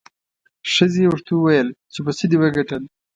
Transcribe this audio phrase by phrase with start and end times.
[0.73, 2.83] ښځې یې ورته وویل چې په څه دې وګټل؟